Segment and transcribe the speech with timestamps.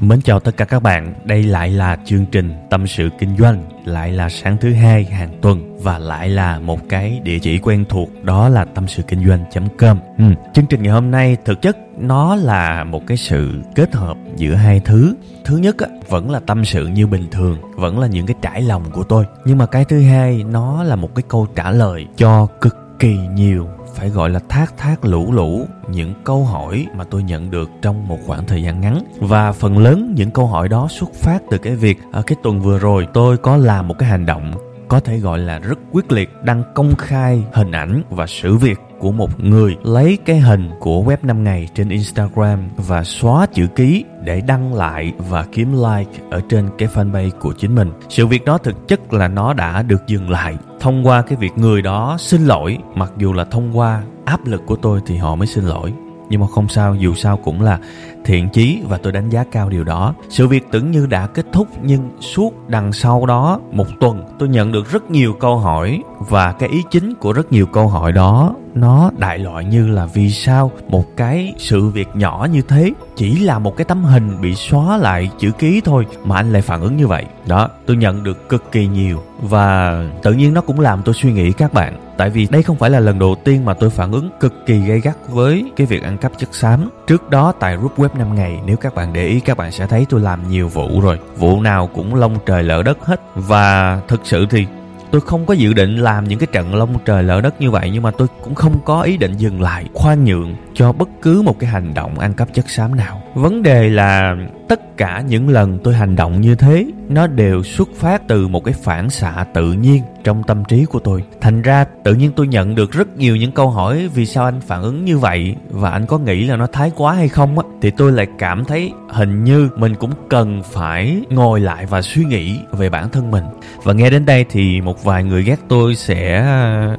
[0.00, 3.62] Mến chào tất cả các bạn, đây lại là chương trình Tâm sự Kinh doanh,
[3.84, 7.84] lại là sáng thứ hai hàng tuần và lại là một cái địa chỉ quen
[7.88, 9.98] thuộc đó là tâm sự kinh doanh.com.
[10.18, 10.24] Ừ.
[10.54, 14.54] Chương trình ngày hôm nay thực chất nó là một cái sự kết hợp giữa
[14.54, 15.14] hai thứ.
[15.44, 18.62] Thứ nhất á, vẫn là tâm sự như bình thường, vẫn là những cái trải
[18.62, 19.24] lòng của tôi.
[19.44, 23.16] Nhưng mà cái thứ hai nó là một cái câu trả lời cho cực kỳ
[23.34, 27.70] nhiều phải gọi là thác thác lũ lũ, những câu hỏi mà tôi nhận được
[27.82, 31.42] trong một khoảng thời gian ngắn và phần lớn những câu hỏi đó xuất phát
[31.50, 34.52] từ cái việc ở cái tuần vừa rồi tôi có làm một cái hành động
[34.90, 38.78] có thể gọi là rất quyết liệt đăng công khai hình ảnh và sự việc
[38.98, 43.66] của một người lấy cái hình của web 5 ngày trên Instagram và xóa chữ
[43.66, 47.90] ký để đăng lại và kiếm like ở trên cái fanpage của chính mình.
[48.08, 51.58] Sự việc đó thực chất là nó đã được dừng lại thông qua cái việc
[51.58, 55.34] người đó xin lỗi, mặc dù là thông qua áp lực của tôi thì họ
[55.34, 55.92] mới xin lỗi.
[56.28, 57.78] Nhưng mà không sao, dù sao cũng là
[58.24, 60.14] thiện chí và tôi đánh giá cao điều đó.
[60.28, 64.48] Sự việc tưởng như đã kết thúc, nhưng suốt đằng sau đó, một tuần, tôi
[64.48, 68.12] nhận được rất nhiều câu hỏi và cái ý chính của rất nhiều câu hỏi
[68.12, 72.92] đó nó đại loại như là vì sao một cái sự việc nhỏ như thế
[73.16, 76.62] chỉ là một cái tấm hình bị xóa lại chữ ký thôi mà anh lại
[76.62, 77.24] phản ứng như vậy.
[77.46, 81.32] Đó, tôi nhận được cực kỳ nhiều và tự nhiên nó cũng làm tôi suy
[81.32, 81.96] nghĩ, các bạn.
[82.16, 84.78] Tại vì đây không phải là lần đầu tiên mà tôi phản ứng cực kỳ
[84.78, 86.90] gay gắt với cái việc ăn cắp chất xám.
[87.06, 89.86] Trước đó tại group web 5 ngày, nếu các bạn để ý, các bạn sẽ
[89.86, 91.18] thấy tôi làm nhiều vụ rồi.
[91.36, 93.20] Vụ nào cũng lông trời lỡ đất hết.
[93.34, 94.66] Và thực sự thì
[95.10, 97.90] tôi không có dự định làm những cái trận lông trời lỡ đất như vậy,
[97.92, 101.42] nhưng mà tôi cũng không có ý định dừng lại, khoan nhượng cho bất cứ
[101.42, 104.36] một cái hành động ăn cắp chất xám nào vấn đề là
[104.68, 108.64] tất cả những lần tôi hành động như thế nó đều xuất phát từ một
[108.64, 111.24] cái phản xạ tự nhiên trong tâm trí của tôi.
[111.40, 114.60] Thành ra tự nhiên tôi nhận được rất nhiều những câu hỏi vì sao anh
[114.60, 117.64] phản ứng như vậy và anh có nghĩ là nó thái quá hay không á
[117.82, 122.24] thì tôi lại cảm thấy hình như mình cũng cần phải ngồi lại và suy
[122.24, 123.44] nghĩ về bản thân mình.
[123.82, 126.46] Và nghe đến đây thì một vài người ghét tôi sẽ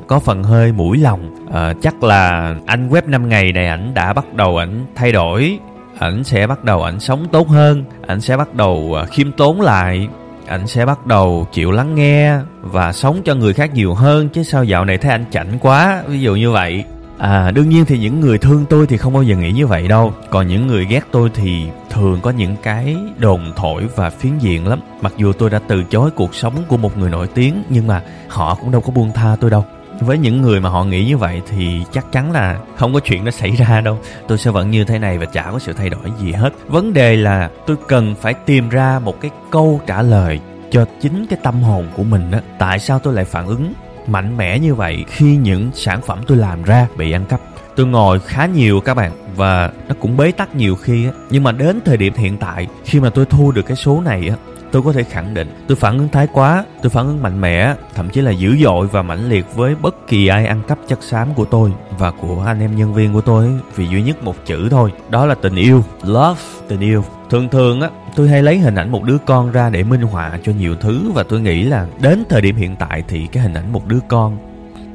[0.08, 1.36] có phần hơi mũi lòng.
[1.54, 5.60] À, chắc là anh web 5 ngày này ảnh đã bắt đầu ảnh thay đổi
[6.02, 9.62] ảnh sẽ bắt đầu ảnh sống tốt hơn, ảnh sẽ bắt đầu à, khiêm tốn
[9.62, 10.08] lại,
[10.48, 14.44] ảnh sẽ bắt đầu chịu lắng nghe và sống cho người khác nhiều hơn, chứ
[14.44, 16.84] sao dạo này thấy anh chảnh quá, ví dụ như vậy.
[17.18, 19.88] À đương nhiên thì những người thương tôi thì không bao giờ nghĩ như vậy
[19.88, 20.14] đâu.
[20.30, 24.68] Còn những người ghét tôi thì thường có những cái đồn thổi và phiến diện
[24.68, 24.80] lắm.
[25.02, 28.02] Mặc dù tôi đã từ chối cuộc sống của một người nổi tiếng, nhưng mà
[28.28, 29.66] họ cũng đâu có buông tha tôi đâu
[30.02, 33.26] với những người mà họ nghĩ như vậy thì chắc chắn là không có chuyện
[33.26, 34.00] đó xảy ra đâu.
[34.28, 36.54] Tôi sẽ vẫn như thế này và chả có sự thay đổi gì hết.
[36.68, 40.40] Vấn đề là tôi cần phải tìm ra một cái câu trả lời
[40.72, 42.42] cho chính cái tâm hồn của mình á.
[42.60, 43.74] Tại sao tôi lại phản ứng
[44.08, 47.42] mạnh mẽ như vậy khi những sản phẩm tôi làm ra bị ăn cắp?
[47.76, 51.12] Tôi ngồi khá nhiều các bạn và nó cũng bế tắc nhiều khi á.
[51.30, 54.30] Nhưng mà đến thời điểm hiện tại, khi mà tôi thu được cái số này
[54.30, 54.36] á
[54.72, 57.76] tôi có thể khẳng định, tôi phản ứng thái quá, tôi phản ứng mạnh mẽ,
[57.96, 61.04] thậm chí là dữ dội và mãnh liệt với bất kỳ ai ăn cắp chất
[61.04, 64.36] xám của tôi và của anh em nhân viên của tôi, vì duy nhất một
[64.46, 67.04] chữ thôi, đó là tình yêu, love, tình yêu.
[67.30, 70.40] Thường thường á, tôi hay lấy hình ảnh một đứa con ra để minh họa
[70.44, 73.54] cho nhiều thứ và tôi nghĩ là đến thời điểm hiện tại thì cái hình
[73.54, 74.38] ảnh một đứa con,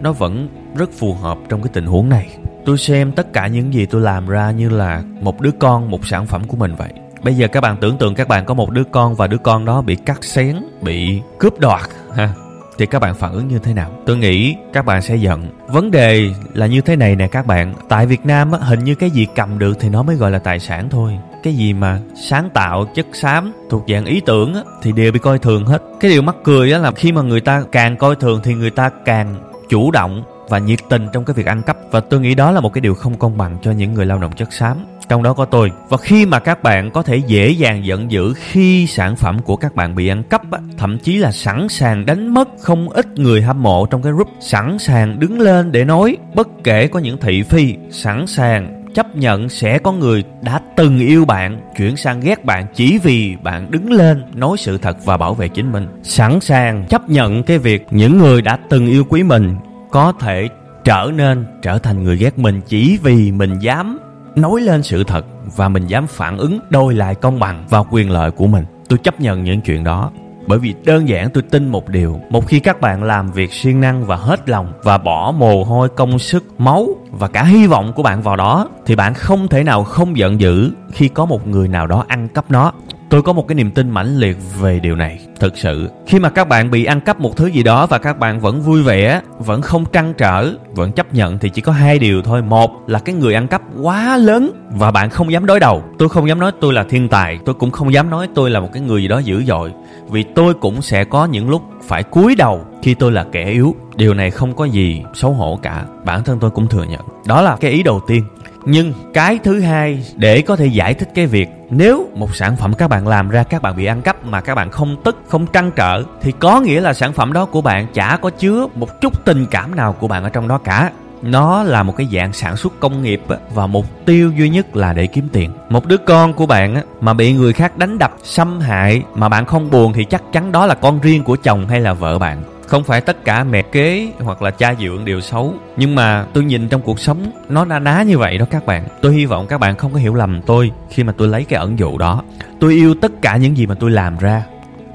[0.00, 2.36] nó vẫn rất phù hợp trong cái tình huống này.
[2.64, 6.06] Tôi xem tất cả những gì tôi làm ra như là một đứa con, một
[6.06, 6.92] sản phẩm của mình vậy
[7.26, 9.64] bây giờ các bạn tưởng tượng các bạn có một đứa con và đứa con
[9.64, 11.82] đó bị cắt xén bị cướp đoạt
[12.14, 12.30] ha.
[12.78, 13.90] Thì các bạn phản ứng như thế nào?
[14.06, 15.48] Tôi nghĩ các bạn sẽ giận.
[15.66, 17.74] Vấn đề là như thế này nè các bạn.
[17.88, 20.38] Tại việt nam á, hình như cái gì cầm được thì nó mới gọi là
[20.38, 21.18] tài sản thôi.
[21.42, 22.00] Cái gì mà
[22.30, 25.82] sáng tạo chất xám thuộc dạng ý tưởng á, thì đều bị coi thường hết.
[26.00, 28.70] Cái điều mắc cười á là khi mà người ta càng coi thường thì người
[28.70, 29.34] ta càng
[29.68, 31.76] chủ động và nhiệt tình trong cái việc ăn cắp.
[31.90, 34.18] Và tôi nghĩ đó là một cái điều không công bằng cho những người lao
[34.18, 34.76] động chất xám.
[35.08, 35.72] Trong đó có tôi.
[35.88, 39.56] Và khi mà các bạn có thể dễ dàng giận dữ khi sản phẩm của
[39.56, 43.18] các bạn bị ăn cắp á, thậm chí là sẵn sàng đánh mất không ít
[43.18, 46.16] người hâm mộ trong cái group sẵn sàng đứng lên để nói.
[46.34, 50.98] Bất kể có những thị phi sẵn sàng chấp nhận sẽ có người đã từng
[50.98, 55.16] yêu bạn chuyển sang ghét bạn chỉ vì bạn đứng lên nói sự thật và
[55.16, 55.86] bảo vệ chính mình.
[56.02, 59.56] Sẵn sàng chấp nhận cái việc những người đã từng yêu quý mình
[59.96, 60.48] có thể
[60.84, 63.98] trở nên trở thành người ghét mình chỉ vì mình dám
[64.34, 65.26] nói lên sự thật
[65.56, 68.64] và mình dám phản ứng đôi lại công bằng vào quyền lợi của mình.
[68.88, 70.10] Tôi chấp nhận những chuyện đó,
[70.46, 72.20] bởi vì đơn giản tôi tin một điều.
[72.30, 75.88] Một khi các bạn làm việc siêng năng và hết lòng và bỏ mồ hôi,
[75.88, 79.64] công sức, máu và cả hy vọng của bạn vào đó, thì bạn không thể
[79.64, 82.72] nào không giận dữ khi có một người nào đó ăn cắp nó
[83.10, 85.90] tôi có một cái niềm tin mãnh liệt về điều này thực sự.
[86.06, 88.60] Khi mà các bạn bị ăn cắp một thứ gì đó và các bạn vẫn
[88.60, 92.42] vui vẻ, vẫn không trăn trở, vẫn chấp nhận thì chỉ có hai điều thôi.
[92.42, 95.82] Một là cái người ăn cắp quá lớn và bạn không dám đối đầu.
[95.98, 98.60] Tôi không dám nói tôi là thiên tài, tôi cũng không dám nói tôi là
[98.60, 99.72] một cái người gì đó dữ dội,
[100.08, 103.74] vì tôi cũng sẽ có những lúc phải cúi đầu khi tôi là kẻ yếu.
[103.96, 107.00] Điều này không có gì xấu hổ cả, bản thân tôi cũng thừa nhận.
[107.26, 108.24] Đó là cái ý đầu tiên
[108.66, 112.72] nhưng cái thứ hai để có thể giải thích cái việc nếu một sản phẩm
[112.74, 115.46] các bạn làm ra các bạn bị ăn cắp mà các bạn không tức, không
[115.46, 119.00] trăn trở, thì có nghĩa là sản phẩm đó của bạn chả có chứa một
[119.00, 120.90] chút tình cảm nào của bạn ở trong đó cả.
[121.22, 123.22] Nó là một cái dạng sản xuất công nghiệp
[123.54, 125.50] và mục tiêu duy nhất là để kiếm tiền.
[125.68, 129.46] Một đứa con của bạn mà bị người khác đánh đập, xâm hại mà bạn
[129.46, 132.42] không buồn thì chắc chắn đó là con riêng của chồng hay là vợ bạn
[132.66, 136.44] không phải tất cả mẹ kế hoặc là cha dượng đều xấu, nhưng mà tôi
[136.44, 138.88] nhìn trong cuộc sống nó na ná như vậy đó các bạn.
[139.02, 141.60] Tôi hy vọng các bạn không có hiểu lầm tôi khi mà tôi lấy cái
[141.60, 142.22] ẩn dụ đó.
[142.60, 144.42] Tôi yêu tất cả những gì mà tôi làm ra.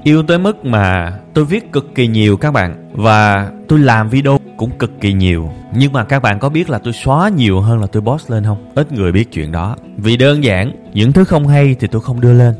[0.04, 4.38] Yêu tới mức mà tôi viết cực kỳ nhiều các bạn, và tôi làm video
[4.56, 5.52] cũng cực kỳ nhiều.
[5.74, 8.44] Nhưng mà các bạn có biết là tôi xóa nhiều hơn là tôi post lên
[8.44, 8.72] không?
[8.74, 9.76] Ít người biết chuyện đó.
[9.96, 12.54] Vì đơn giản, những thứ không hay thì tôi không đưa lên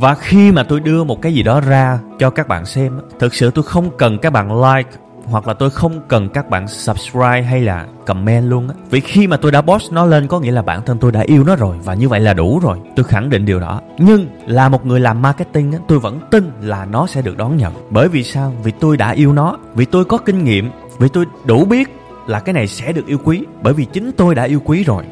[0.00, 3.34] và khi mà tôi đưa một cái gì đó ra cho các bạn xem, thực
[3.34, 4.90] sự tôi không cần các bạn like,
[5.24, 8.74] hoặc là tôi không cần các bạn subscribe hay là comment luôn á.
[8.90, 11.20] Vì khi mà tôi đã post nó lên, có nghĩa là bản thân tôi đã
[11.20, 12.78] yêu nó rồi, và như vậy là đủ rồi.
[12.96, 13.80] Tôi khẳng định điều đó.
[13.98, 17.56] Nhưng là một người làm marketing á, tôi vẫn tin là nó sẽ được đón
[17.56, 17.72] nhận.
[17.90, 18.54] Bởi vì sao?
[18.62, 21.96] Vì tôi đã yêu nó, vì tôi có kinh nghiệm, vì tôi đủ biết
[22.26, 23.44] là cái này sẽ được yêu quý.
[23.62, 25.04] Bởi vì chính tôi đã yêu quý rồi.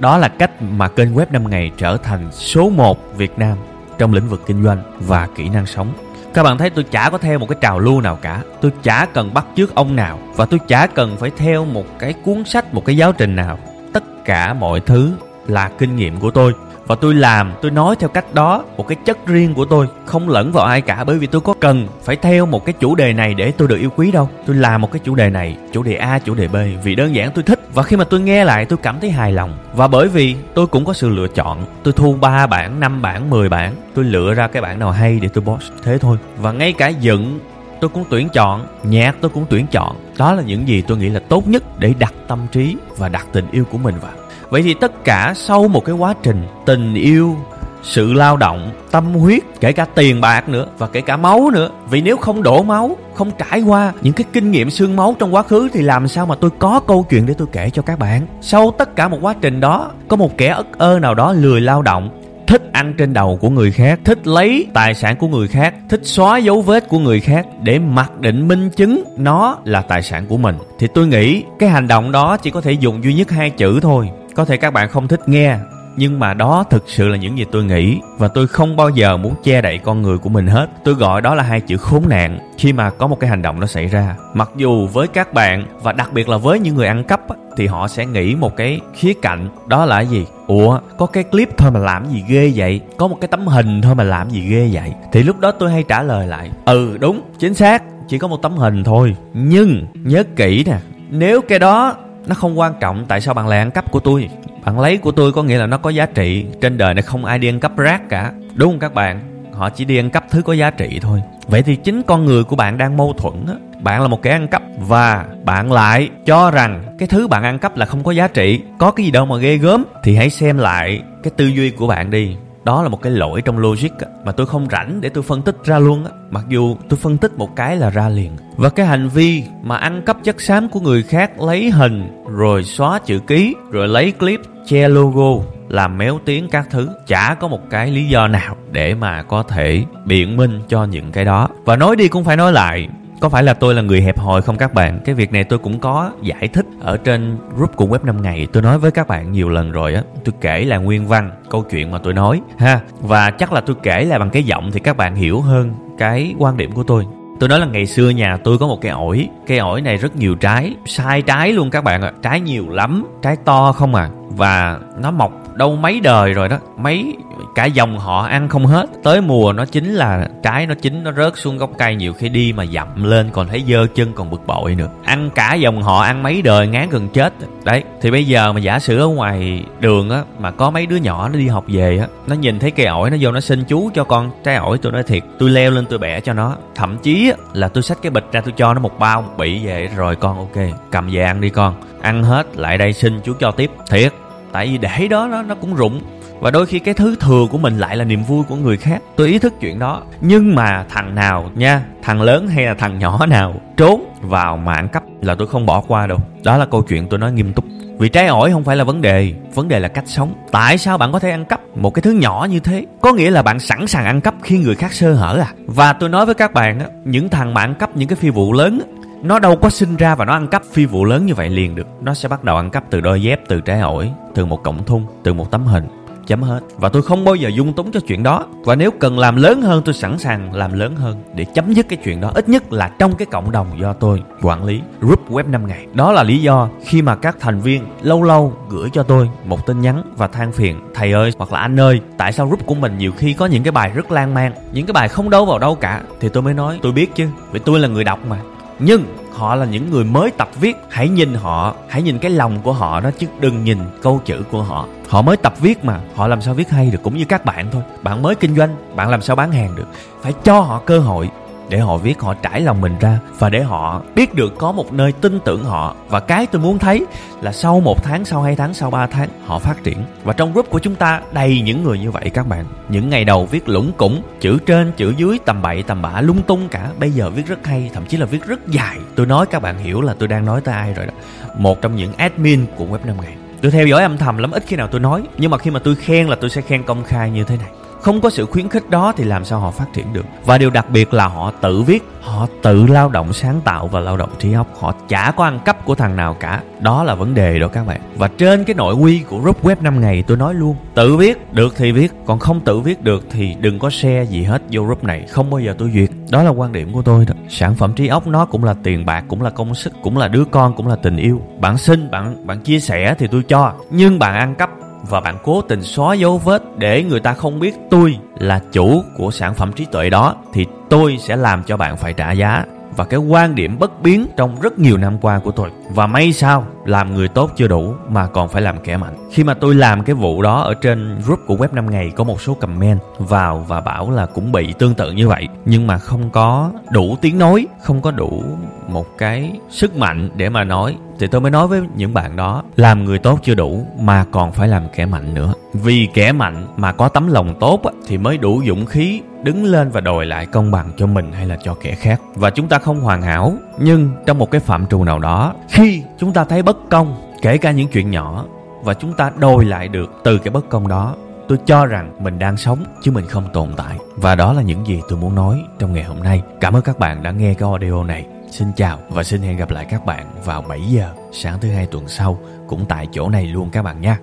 [0.00, 3.58] Đó là cách mà kênh web 5 ngày trở thành số 1 Việt Nam
[3.98, 5.92] trong lĩnh vực kinh doanh và kỹ năng sống.
[6.34, 8.42] Các bạn thấy tôi chả có theo một cái trào lưu nào cả.
[8.60, 12.14] Tôi chả cần bắt chước ông nào và tôi chả cần phải theo một cái
[12.24, 13.58] cuốn sách, một cái giáo trình nào.
[13.92, 15.12] Tất cả mọi thứ
[15.46, 16.52] là kinh nghiệm của tôi
[16.88, 20.28] và tôi làm, tôi nói theo cách đó, một cái chất riêng của tôi, không
[20.28, 23.12] lẫn vào ai cả, bởi vì tôi có cần phải theo một cái chủ đề
[23.12, 24.28] này để tôi được yêu quý đâu.
[24.46, 27.14] Tôi làm một cái chủ đề này, chủ đề a, chủ đề b, vì đơn
[27.14, 27.60] giản tôi thích.
[27.74, 29.58] Và khi mà tôi nghe lại, tôi cảm thấy hài lòng.
[29.74, 33.30] Và bởi vì tôi cũng có sự lựa chọn, tôi thu 3 bản 5 bản
[33.30, 35.72] 10 bản, tôi lựa ra cái bản nào hay để tôi post.
[35.82, 36.18] Thế thôi.
[36.36, 37.38] Và ngay cả dựng,
[37.80, 39.96] tôi cũng tuyển chọn, nhạc tôi cũng tuyển chọn.
[40.18, 43.26] Đó là những gì tôi nghĩ là tốt nhất để đặt tâm trí và đặt
[43.32, 44.12] tình yêu của mình vào
[44.50, 47.36] vậy thì tất cả sau một cái quá trình tình yêu,
[47.82, 51.70] sự lao động, tâm huyết, kể cả tiền bạc nữa và kể cả máu nữa.
[51.90, 55.34] Vì nếu không đổ máu, không trải qua những cái kinh nghiệm xương máu trong
[55.34, 57.98] quá khứ thì làm sao mà tôi có câu chuyện để tôi kể cho các
[57.98, 58.26] bạn?
[58.40, 61.60] Sau tất cả một quá trình đó, có một kẻ ất ơ nào đó lười
[61.60, 62.10] lao động,
[62.46, 66.00] thích ăn trên đầu của người khác, thích lấy tài sản của người khác, thích
[66.04, 70.26] xóa dấu vết của người khác để mặc định minh chứng nó là tài sản
[70.28, 73.30] của mình, thì tôi nghĩ cái hành động đó chỉ có thể dùng duy nhất
[73.30, 75.56] hai chữ thôi có thể các bạn không thích nghe,
[75.96, 79.16] nhưng mà đó thực sự là những gì tôi nghĩ và tôi không bao giờ
[79.16, 80.70] muốn che đậy con người của mình hết.
[80.84, 82.38] Tôi gọi đó là hai chữ khốn nạn.
[82.58, 85.66] Khi mà có một cái hành động nó xảy ra, mặc dù với các bạn
[85.82, 87.20] và đặc biệt là với những người ăn cắp
[87.56, 90.26] thì họ sẽ nghĩ một cái khía cạnh, đó là gì?
[90.46, 92.80] Ủa, có cái clip thôi mà làm gì ghê vậy?
[92.96, 94.92] Có một cái tấm hình thôi mà làm gì ghê vậy?
[95.12, 98.42] Thì lúc đó tôi hay trả lời lại ừ đúng, chính xác, chỉ có một
[98.42, 99.16] tấm hình thôi.
[99.34, 100.78] Nhưng nhớ kỹ nè,
[101.10, 101.96] nếu cái đó
[102.28, 104.28] nó không quan trọng tại sao bạn lại ăn cắp của tôi.
[104.64, 106.46] Bạn lấy của tôi có nghĩa là nó có giá trị.
[106.60, 108.32] Trên đời này không ai đi ăn cắp rác cả.
[108.54, 109.20] Đúng không các bạn?
[109.52, 111.22] Họ chỉ đi ăn cắp thứ có giá trị thôi.
[111.46, 113.54] Vậy thì chính con người của bạn đang mâu thuẫn á.
[113.80, 117.58] Bạn là một kẻ ăn cắp và bạn lại cho rằng cái thứ bạn ăn
[117.58, 118.60] cắp là không có giá trị.
[118.78, 119.84] Có cái gì đâu mà ghê gớm.
[120.02, 122.36] Thì hãy xem lại cái tư duy của bạn đi
[122.68, 123.90] đó là một cái lỗi trong logic
[124.24, 126.10] mà tôi không rảnh để tôi phân tích ra luôn á.
[126.30, 128.32] Mặc dù tôi phân tích một cái là ra liền.
[128.56, 132.64] Và cái hành vi mà ăn cắp chất xám của người khác lấy hình, rồi
[132.64, 137.48] xóa chữ ký, rồi lấy clip, che logo làm méo tiếng các thứ, chả có
[137.48, 141.48] một cái lý do nào để mà có thể biện minh cho những cái đó.
[141.64, 142.88] Và nói đi cũng phải nói lại
[143.20, 145.00] có phải là tôi là người hẹp hòi không các bạn?
[145.04, 148.46] Cái việc này tôi cũng có giải thích ở trên group của web 5 ngày.
[148.52, 151.62] Tôi nói với các bạn nhiều lần rồi á, tôi kể là nguyên văn câu
[151.70, 152.80] chuyện mà tôi nói, ha.
[153.00, 156.34] Và chắc là tôi kể là bằng cái giọng thì các bạn hiểu hơn cái
[156.38, 157.06] quan điểm của tôi.
[157.40, 160.16] Tôi nói là ngày xưa nhà tôi có một cây ổi cây ổi này rất
[160.16, 162.12] nhiều trái, sai trái luôn các bạn ạ.
[162.22, 164.08] Trái nhiều lắm, trái to không à.
[164.28, 166.58] Và nó mọc đâu mấy đời rồi đó.
[166.76, 167.16] Mấy
[167.54, 168.86] cả dòng họ ăn không hết.
[169.02, 171.94] Tới mùa nó chính là trái nó chín nó rớt xuống gốc cây.
[171.94, 174.88] Nhiều khi đi mà dậm lên còn thấy dơ chân còn bực bội nữa.
[175.04, 177.32] Ăn cả dòng họ ăn mấy đời ngán gần chết.
[177.64, 180.96] Đấy thì bây giờ mà giả sử ở ngoài đường á mà có mấy đứa
[180.96, 183.64] nhỏ nó đi học về á nó nhìn thấy cây ổi nó vô nó xin
[183.64, 184.30] chú cho con.
[184.44, 186.56] Trái ổi tôi nói thiệt tôi leo lên tôi bẻ cho nó.
[186.74, 189.32] Thậm chí á, là tôi xách cái bịch ra tôi cho nó một bao một
[189.38, 189.88] bị về.
[189.96, 191.74] Rồi con ok cầm về ăn đi con.
[192.02, 193.70] Ăn hết lại đây xin chú cho tiếp.
[193.90, 194.12] Thiệt
[194.52, 196.00] tại vì để đó nó nó cũng rụng.
[196.40, 199.02] Và đôi khi cái thứ thừa của mình lại là niềm vui của người khác.
[199.16, 200.02] Tôi ý thức chuyện đó.
[200.20, 204.88] Nhưng mà thằng nào nha thằng lớn hay là thằng nhỏ nào trốn vào mạng
[204.88, 206.18] cấp là tôi không bỏ qua đâu.
[206.44, 207.64] Đó là câu chuyện tôi nói nghiêm túc.
[207.98, 209.32] Vì trái ổi không phải là vấn đề.
[209.54, 210.34] Vấn đề là cách sống.
[210.50, 212.84] Tại sao bạn có thể ăn cắp một cái thứ nhỏ như thế?
[213.00, 215.52] Có nghĩa là bạn sẵn sàng ăn cắp khi người khác sơ hở à?
[215.66, 218.30] Và tôi nói với các bạn á những thằng mà ăn cắp những cái phi
[218.30, 218.86] vụ lớn á,
[219.22, 221.74] nó đâu có sinh ra và nó ăn cắp phi vụ lớn như vậy liền
[221.74, 221.86] được.
[222.00, 224.84] Nó sẽ bắt đầu ăn cắp từ đôi dép, từ trái ổi, từ một cổng
[224.84, 225.84] thun, từ một tấm hình.
[226.26, 226.60] Chấm hết.
[226.76, 228.46] Và tôi không bao giờ dung túng cho chuyện đó.
[228.64, 231.88] Và nếu cần làm lớn hơn, tôi sẵn sàng làm lớn hơn để chấm dứt
[231.88, 232.30] cái chuyện đó.
[232.34, 235.86] Ít nhất là trong cái cộng đồng do tôi quản lý, group web 5 ngày.
[235.94, 239.66] Đó là lý do khi mà các thành viên lâu lâu gửi cho tôi một
[239.66, 242.74] tin nhắn và than phiền, thầy ơi, hoặc là anh ơi, tại sao group của
[242.74, 245.44] mình nhiều khi có những cái bài rất lan man, những cái bài không đâu
[245.44, 246.02] vào đâu cả?
[246.20, 248.38] Thì tôi mới nói, tôi biết chứ, vì tôi là người đọc mà
[248.78, 250.76] nhưng họ là những người mới tập viết.
[250.88, 254.42] Hãy nhìn họ, hãy nhìn cái lòng của họ đó chứ đừng nhìn câu chữ
[254.50, 254.86] của họ.
[255.08, 257.68] Họ mới tập viết mà, họ làm sao viết hay được, cũng như các bạn
[257.72, 257.82] thôi.
[258.02, 259.86] Bạn mới kinh doanh, bạn làm sao bán hàng được.
[260.22, 261.30] Phải cho họ cơ hội
[261.68, 264.92] để họ viết, họ trải lòng mình ra và để họ biết được có một
[264.92, 265.96] nơi tin tưởng họ.
[266.08, 267.06] Và cái tôi muốn thấy
[267.40, 269.98] là sau một tháng, sau hai tháng, sau ba tháng, họ phát triển.
[270.24, 272.64] Và trong group của chúng ta đầy những người như vậy các bạn.
[272.88, 276.42] Những ngày đầu viết lũng củng, chữ trên, chữ dưới, tầm bậy, tầm bạ, lung
[276.42, 276.90] tung cả.
[277.00, 278.96] Bây giờ viết rất hay, thậm chí là viết rất dài.
[279.14, 281.12] Tôi nói các bạn hiểu là tôi đang nói tới ai rồi đó.
[281.58, 283.34] Một trong những admin của web 5 ngày.
[283.62, 285.22] Tôi theo dõi âm thầm lắm, ít khi nào tôi nói.
[285.38, 287.70] Nhưng mà khi mà tôi khen là tôi sẽ khen công khai như thế này
[288.00, 290.26] không có sự khuyến khích đó thì làm sao họ phát triển được?
[290.44, 294.00] Và điều đặc biệt là họ tự viết, họ tự lao động sáng tạo và
[294.00, 294.66] lao động trí óc.
[294.78, 296.62] Họ chả có ăn cắp của thằng nào cả.
[296.80, 298.00] Đó là vấn đề đó các bạn.
[298.16, 301.52] Và trên cái nội quy của group web 5 ngày, tôi nói luôn, tự viết
[301.52, 304.82] được thì viết, còn không tự viết được thì đừng có share gì hết vô
[304.82, 305.26] group này.
[305.30, 306.10] Không bao giờ tôi duyệt.
[306.30, 309.06] Đó là quan điểm của tôi đó sản phẩm trí óc nó cũng là tiền
[309.06, 311.42] bạc, cũng là công sức, cũng là đứa con, cũng là tình yêu.
[311.60, 313.72] Bạn xin, bạn bạn chia sẻ thì tôi cho.
[313.90, 314.70] Nhưng bạn ăn cắp
[315.02, 319.02] và bạn cố tình xóa dấu vết để người ta không biết tôi là chủ
[319.16, 322.64] của sản phẩm trí tuệ đó, thì tôi sẽ làm cho bạn phải trả giá.
[322.96, 325.70] Và cái quan điểm bất biến trong rất nhiều năm qua của tôi.
[325.90, 326.66] Và may sao?
[326.84, 329.14] Làm người tốt chưa đủ mà còn phải làm kẻ mạnh.
[329.30, 332.24] Khi mà tôi làm cái vụ đó ở trên group của web 5 ngày, có
[332.24, 335.48] một số comment vào và bảo là cũng bị tương tự như vậy.
[335.64, 338.42] Nhưng mà không có đủ tiếng nói, không có đủ
[338.88, 340.96] một cái sức mạnh để mà nói.
[341.18, 344.52] Thì tôi mới nói với những bạn đó, làm người tốt chưa đủ mà còn
[344.52, 345.52] phải làm kẻ mạnh nữa.
[345.72, 349.90] Vì kẻ mạnh mà có tấm lòng tốt thì mới đủ dũng khí đứng lên
[349.90, 352.20] và đòi lại công bằng cho mình hay là cho kẻ khác.
[352.34, 356.02] Và chúng ta không hoàn hảo, nhưng trong một cái phạm trù nào đó, khi
[356.18, 358.44] chúng ta thấy bất công kể cả những chuyện nhỏ
[358.82, 361.16] và chúng ta đôi lại được từ cái bất công đó.
[361.48, 363.98] Tôi cho rằng mình đang sống chứ mình không tồn tại.
[364.16, 366.42] Và đó là những gì tôi muốn nói trong ngày hôm nay.
[366.60, 368.26] Cảm ơn các bạn đã nghe cái audio này.
[368.50, 371.86] Xin chào và xin hẹn gặp lại các bạn vào 7 giờ sáng thứ hai
[371.86, 374.16] tuần sau cũng tại chỗ này luôn các bạn nhé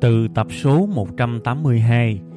[0.00, 2.20] Từ tập số 182,